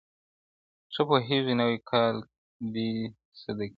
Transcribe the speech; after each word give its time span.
ښه 0.93 1.01
پوهېږې 1.07 1.53
نوی 1.61 1.77
کال 1.89 2.15
دی 2.73 2.91
صدقې 3.41 3.69